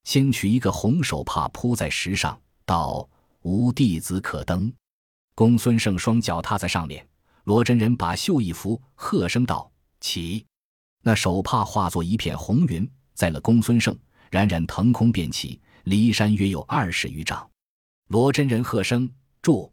[0.03, 3.09] 先取一个红手帕铺在石上，道
[3.41, 4.71] ：“无弟子可登。”
[5.33, 7.03] 公孙胜双脚踏在上面。
[7.45, 9.67] 罗真人把袖一拂，喝声道
[9.99, 10.45] ：“起！”
[11.01, 13.97] 那手帕化作一片红云，在了公孙胜，
[14.29, 17.49] 冉冉腾空便起，离山约有二十余丈。
[18.09, 19.71] 罗真人喝声：“住！”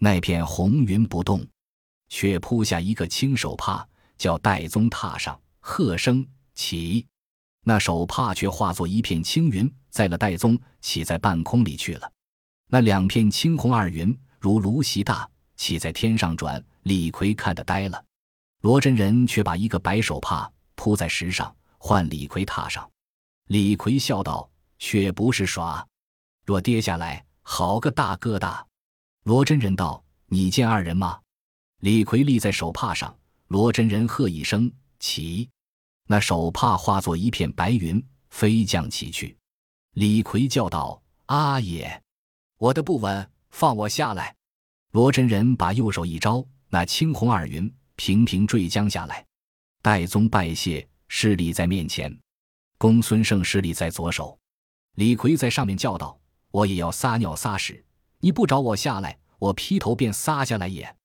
[0.00, 1.46] 那片红云不动，
[2.08, 3.86] 却铺下一个青手帕，
[4.16, 7.06] 叫戴宗踏上，喝声：“起！”
[7.66, 12.12] 那手帕却化作一片青云，在了戴宗，起在半空里去了。
[12.68, 16.62] 那两片青红二云如芦席大，起在天上转。
[16.82, 18.04] 李逵看得呆了，
[18.60, 22.86] 罗真人却把一个白手帕铺在石上，唤李逵踏上。
[23.46, 25.86] 李逵笑道：“却不是耍，
[26.44, 28.62] 若跌下来，好个大疙瘩。”
[29.24, 31.18] 罗真人道：“你见二人吗？”
[31.80, 33.16] 李逵立在手帕上，
[33.48, 35.48] 罗真人喝一声：“起！”
[36.06, 39.36] 那手帕化作一片白云，飞将起去。
[39.94, 42.02] 李逵叫道：“阿爷，
[42.58, 44.34] 我的不稳，放我下来。”
[44.92, 49.24] 罗真人把右手一招，那青红二云平平坠将下来。
[49.82, 52.16] 戴宗拜谢，施礼在面前。
[52.76, 54.38] 公孙胜施礼在左手。
[54.96, 56.18] 李逵在上面叫道
[56.52, 57.84] ：“我也要撒尿撒屎，
[58.20, 60.96] 你不找我下来，我劈头便撒下来也。”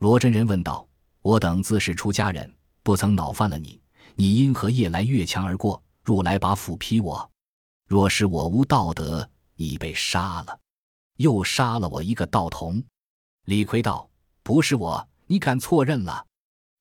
[0.00, 0.86] 罗真人问道
[1.22, 3.79] ：“我等自是出家人，不曾恼犯了你。”
[4.20, 7.30] 你因何夜来越墙而过，入来把斧劈我？
[7.86, 10.60] 若是我无道德，已被杀了，
[11.16, 12.84] 又杀了我一个道童。
[13.46, 14.10] 李逵道
[14.44, 16.26] ：“不是我，你敢错认了？”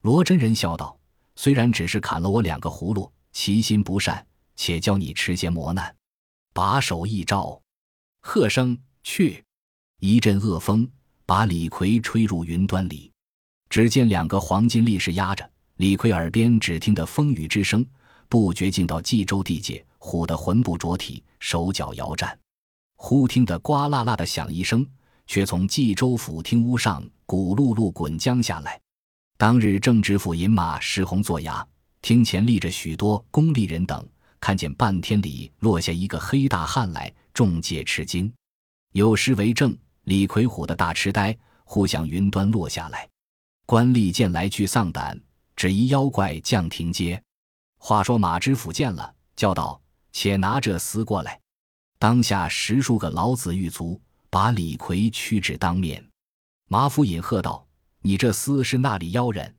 [0.03, 0.99] 罗真人笑道
[1.37, 5.95] ：“虽然只是砍了我两个葫芦，其心不善，且教你吃些磨难。”
[6.53, 7.61] 把手一招，
[8.19, 9.41] 喝声去，
[10.01, 10.85] 一阵恶风
[11.25, 13.09] 把李逵吹入云端里。
[13.69, 15.49] 只见两个黄金力士压着。
[15.79, 17.85] 李逵耳边只听得风雨之声，
[18.27, 22.37] 不觉进到冀州地界，唬得魂不着体，手脚摇颤。
[22.97, 24.85] 忽听得呱啦啦的响一声，
[25.25, 28.77] 却从冀州府厅屋上骨碌碌滚将下来。
[29.37, 31.65] 当日正直府饮马石红作牙，
[32.01, 34.05] 厅前立着许多宫吏人等，
[34.41, 38.29] 看见半天里落下一个黑大汉来，众皆吃惊。
[38.91, 43.07] 有诗为证：李逵唬得大痴呆，忽向云端落下来。
[43.65, 45.17] 官吏见来俱丧胆。
[45.59, 47.21] 只疑妖怪降庭阶。
[47.79, 49.81] 话说马知府见了，叫道
[50.13, 51.37] ：“且拿这厮过来！”
[51.99, 56.01] 当下十数个老子狱卒把李逵屈至当面。
[56.69, 57.67] 马府尹喝道
[57.99, 59.53] ：“你这厮是那里妖人？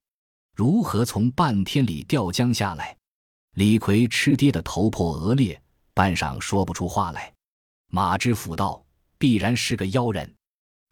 [0.56, 2.96] 如何从半天里掉江下来？”
[3.56, 7.30] 李逵吃跌的头破额裂，半晌说不出话来。
[7.88, 8.82] 马知府道
[9.18, 10.34] ：“必然是个妖人，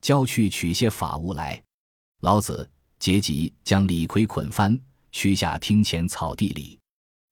[0.03, 1.63] 交去取些法物来。”
[2.21, 4.79] 老子结即将李逵捆翻。
[5.11, 6.79] 屈下厅前草地里，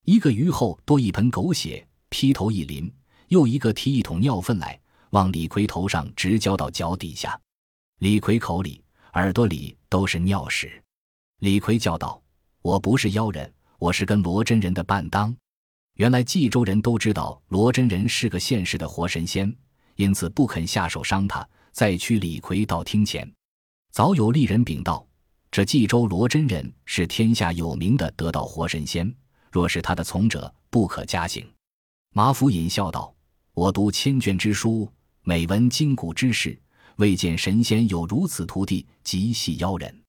[0.05, 2.91] 一个鱼后多一盆狗血，劈头一淋；
[3.29, 4.79] 又一个提一桶尿粪来，
[5.11, 7.39] 往李逵头上直浇到脚底下。
[7.99, 8.83] 李逵口里、
[9.15, 10.83] 耳朵里都是尿屎。
[11.41, 12.23] 李逵叫道
[12.63, 15.35] ：“我不是妖人，我是跟罗真人的伴当。
[15.95, 19.55] 原来冀州人都知道罗真人是个现世的活神仙，
[19.97, 21.47] 因此不肯下手伤他。
[21.73, 23.31] 再驱李逵到厅前，
[23.93, 25.06] 早有丽人禀道。”
[25.57, 29.11] 这冀州罗真人是天下有名的得道活神仙，
[29.51, 31.51] 若是他的从者，不可加刑。
[32.13, 33.15] 马府尹笑道
[33.57, 34.87] ：“我读千卷之书，
[35.23, 36.61] 每闻今古之事，
[36.97, 40.03] 未见神仙有如此徒弟，极系妖人。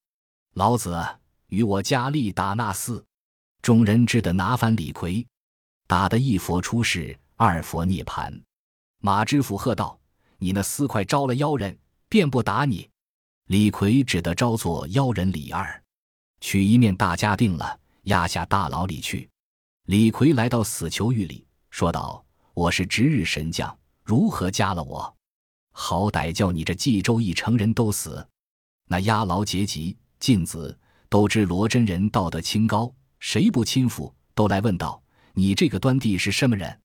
[0.55, 1.01] 老子
[1.47, 3.01] 与我加力打那厮。”
[3.63, 5.25] 众人只得拿翻李逵，
[5.87, 8.37] 打得一佛出世，二佛涅盘。
[8.99, 9.97] 马知府喝道
[10.39, 11.79] ：“你那厮快招了妖人，
[12.09, 12.89] 便不打你。”
[13.47, 15.81] 李逵只得招作妖人李二，
[16.41, 19.29] 取一面大家定了，押下大牢里去。
[19.85, 25.15] 李逵来到死囚狱里，说道：“我是值日神将，如何加了我？
[25.71, 28.27] 好歹叫你这冀州一城人都死。”
[28.89, 34.13] 那押牢结级晋子都知罗真人道德清高，谁不亲附？
[34.35, 35.01] 都来问道
[35.33, 36.77] ：“你这个端地是什么人？”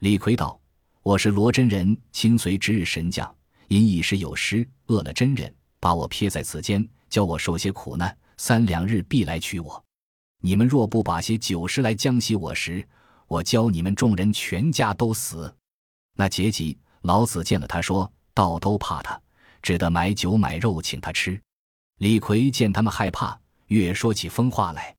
[0.00, 0.58] 李逵道
[1.04, 5.54] ：“我是罗真人亲随值日神将，因一时有失，饿了真人。”
[5.88, 9.82] 把我撇在此间，教我受些苦难，三两日必来取我。
[10.42, 12.86] 你们若不把些酒食来将息我时，
[13.26, 15.50] 我教你们众人全家都死。
[16.14, 19.18] 那节吉老子见了他，说道：“都怕他，
[19.62, 21.40] 只得买酒买肉请他吃。”
[21.96, 24.94] 李逵见他们害怕，越说起疯话来。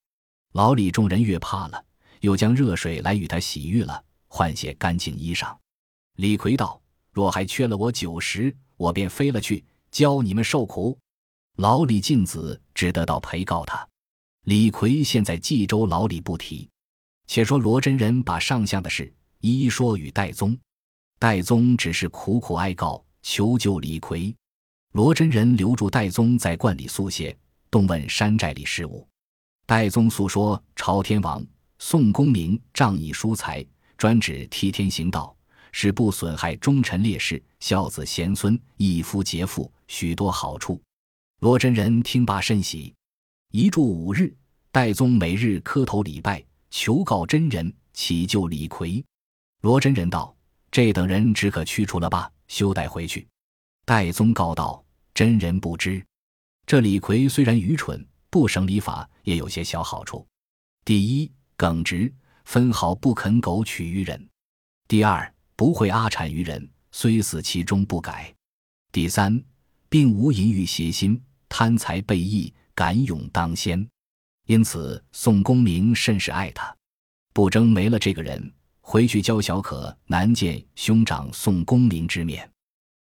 [0.53, 1.85] 老李众人越怕了，
[2.21, 5.55] 又将热水来与他洗浴了，换些干净衣裳。
[6.15, 6.81] 李逵道
[7.13, 10.97] ：“若还缺了我酒食，我便飞了去。”教你们受苦，
[11.57, 13.87] 牢里禁子只得到陪告他。
[14.45, 16.69] 李逵现在冀州牢里不提，
[17.27, 20.57] 且说罗真人把上相的事一一说与戴宗。
[21.19, 24.35] 戴宗只是苦苦哀告，求救李逵。
[24.93, 27.35] 罗真人留住戴宗在观里宿歇，
[27.69, 29.07] 动问山寨里事务。
[29.65, 31.45] 戴宗诉说朝天王
[31.77, 33.65] 宋公明仗义疏财，
[33.97, 35.35] 专指替天行道。
[35.71, 40.81] 是不损害忠臣烈士、孝子贤孙、一夫节妇许多好处。
[41.41, 42.95] 罗真人听罢甚喜，
[43.51, 44.33] 一住五日。
[44.71, 49.03] 戴宗每日磕头礼拜，求告真人乞救李逵。
[49.61, 50.33] 罗真人道
[50.69, 53.27] ：“这等人只可驱除了吧，休带回去。”
[53.83, 56.05] 戴宗告道：“真人不知，
[56.67, 60.25] 这李逵虽然愚蠢，不省礼法，也有些小好处。
[60.85, 62.13] 第一，耿直，
[62.45, 64.19] 分毫不肯苟取于人；
[64.87, 68.35] 第二，不会阿谄于人，虽死其中不改；
[68.91, 69.43] 第三，
[69.89, 73.85] 并无淫欲邪心，贪财背义，敢勇当先。
[74.45, 76.75] 因此，宋公明甚是爱他。
[77.33, 82.49] 不争没了这个人，回去教小可难见兄长宋公明之面。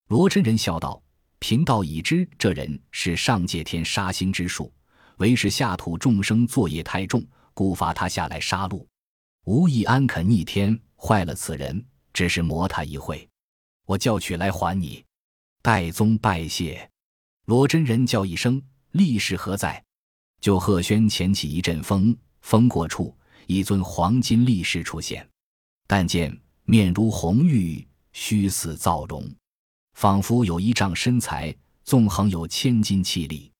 [0.08, 1.02] 罗真人笑道
[1.40, 4.72] ：“贫道已知这人是上界天杀星之术，
[5.16, 8.86] 为是下土众生作业太重，故罚他下来杀戮。
[9.44, 13.26] 无意安肯逆天，坏了此人，只是磨他一会。
[13.86, 15.02] 我叫取来还你。”
[15.62, 16.90] 戴宗拜谢。
[17.46, 19.82] 罗真人叫一声：“力士何在？”
[20.40, 23.16] 就贺轩前起一阵风，风过处。
[23.46, 25.26] 一尊黄金力士出现，
[25.86, 27.82] 但见面如红玉，
[28.12, 29.26] 须似造容，
[29.94, 33.50] 仿佛有一丈身材，纵横有千斤气力。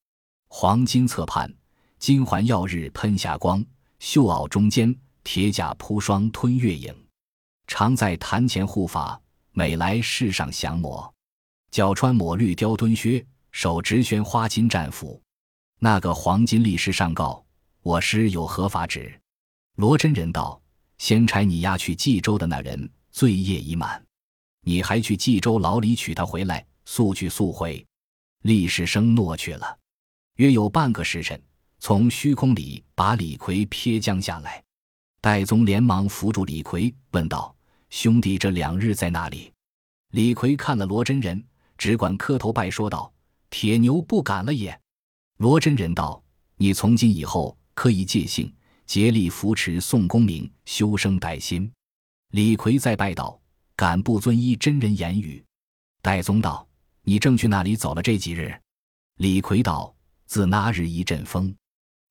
[0.49, 1.51] 黄金侧畔，
[1.99, 3.62] 金环耀日喷霞光；
[3.99, 4.94] 袖袄中间，
[5.24, 6.94] 铁甲铺霜吞月影。
[7.66, 9.18] 常在坛前护法，
[9.53, 11.14] 每来世上降魔。
[11.70, 15.20] 脚穿抹绿貂敦靴，手执宣花金战斧。
[15.78, 17.44] 那个黄金力士上告
[17.82, 19.20] 我师有何法旨？
[19.76, 20.60] 罗真人道
[20.98, 24.04] ：“先差你押去冀州的那人罪业已满，
[24.62, 27.84] 你还去冀州牢里取他回来，速去速回。”
[28.42, 29.78] 厉士生诺去了。
[30.36, 31.40] 约有半个时辰，
[31.78, 34.62] 从虚空里把李逵撇将下来。
[35.20, 37.54] 戴宗连忙扶住李逵，问道
[37.90, 39.52] ：“兄弟这两日在哪里？”
[40.12, 41.44] 李逵看了罗真人，
[41.78, 43.10] 只管磕头拜说道
[43.48, 44.78] ：“铁牛不敢了也。”
[45.38, 46.22] 罗真人道
[46.58, 48.52] ：“你从今以后可以借姓。”
[48.88, 51.70] 竭力扶持宋公明修生待心。
[52.30, 53.38] 李逵再拜道
[53.76, 55.44] ：“敢不遵依真人言语？”
[56.00, 56.66] 戴宗道
[57.04, 58.58] ：“你正去那里走了这几日？”
[59.20, 61.54] 李逵道：“自那日一阵风，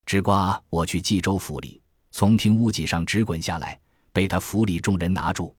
[0.05, 3.80] 只刮我去冀州府里，从厅屋脊上直滚下来，
[4.13, 5.55] 被他府里众人拿住。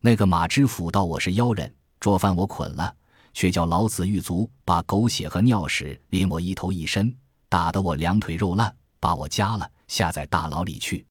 [0.00, 2.96] 那个马知府道我是妖人，捉犯我捆了，
[3.34, 7.14] 却叫老子狱卒把狗血和尿屎淋我一头一身，
[7.50, 11.04] 打得我两腿肉烂，把我夹了。”下在大牢里去，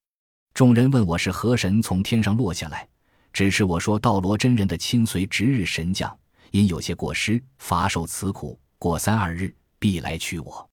[0.51, 2.87] 众人问我是何神从天上落下来，
[3.31, 6.17] 只是我说道罗真人的亲随值日神将，
[6.49, 10.67] 因有些过失，乏受此苦，过三二日必来取我。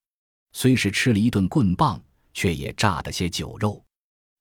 [0.52, 3.84] 虽是吃了一顿棍棒，却也炸得些酒肉。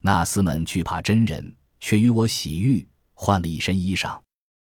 [0.01, 4.17] 那厮们惧怕真人，却与我洗浴，换了一身衣裳。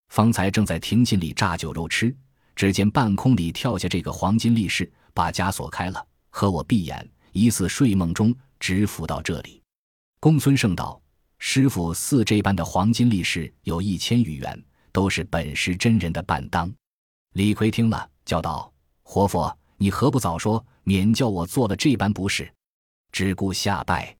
[0.08, 2.16] 方才正在庭涧里炸酒肉吃，
[2.58, 8.34] 只见半空里跳下这个黄金力士，把枷锁开了，和我闭眼，疑似睡梦中。
[8.58, 9.62] 直伏到这里，
[10.18, 11.00] 公孙胜道
[11.38, 16.68] ：“师傅似这般的黄金力士有一千余员，都是本师真人的伴当。”
[17.34, 18.72] 李逵听了，叫道
[19.04, 22.52] ：“活佛，你何不早说，免叫我做了这般不是？
[23.12, 24.16] 只顾下拜。”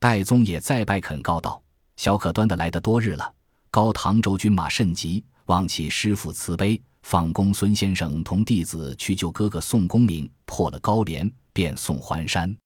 [0.00, 1.62] 戴宗也再拜恳告道
[1.96, 3.34] ：“小可端的来的多日了，
[3.70, 12.56] 高唐州军马甚急，望其师傅慈悲，放公孙先生同弟子去救哥哥宋公明，破了高廉，便送还山。”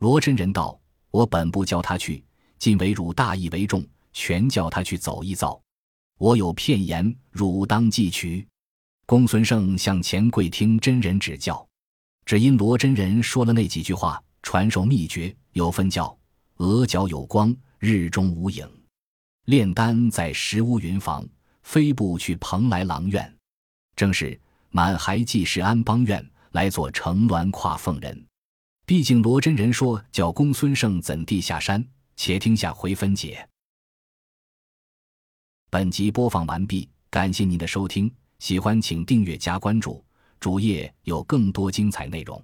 [0.00, 0.78] 罗真人道
[1.10, 2.22] ：“我本不叫他去，
[2.58, 3.82] 今为汝大义为重，
[4.12, 5.58] 全叫他去走一遭。
[6.18, 8.46] 我有片言，汝当记取。”
[9.06, 11.66] 公孙胜向前跪听真人指教，
[12.26, 16.14] 只因罗真人说了那几句话，传授秘诀，有分教：
[16.58, 18.66] 额角有光，日中无影；
[19.46, 21.26] 炼丹在石屋云房，
[21.62, 23.34] 飞步去蓬莱郎院。
[23.98, 24.40] 正是
[24.70, 28.26] 满孩济世安邦愿，来做乘鸾跨凤人。
[28.86, 31.84] 毕竟罗真人说叫公孙胜怎地下山？
[32.14, 33.48] 且听下回分解。
[35.68, 40.04] 本集播放完毕，感谢您的收听，喜欢请订阅加关注，
[40.38, 42.40] 主页有更多精彩内容。